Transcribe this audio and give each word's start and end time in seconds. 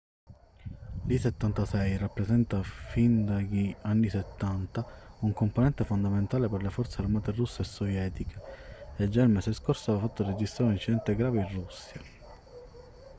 l'il-76 1.05 1.99
rappresenta 1.99 2.63
fin 2.63 3.23
dagli 3.23 3.71
anni 3.81 4.09
70 4.09 4.83
un 5.19 5.31
componente 5.31 5.85
fondamentale 5.85 6.49
per 6.49 6.63
le 6.63 6.71
forze 6.71 7.03
armate 7.03 7.29
russe 7.33 7.61
e 7.61 7.65
sovietiche 7.65 8.41
e 8.97 9.09
già 9.09 9.21
il 9.21 9.29
mese 9.29 9.53
scorso 9.53 9.91
aveva 9.91 10.07
fatto 10.07 10.23
registrare 10.23 10.69
un 10.71 10.75
incidente 10.77 11.15
grave 11.15 11.41
in 11.41 11.53
russia 11.53 12.01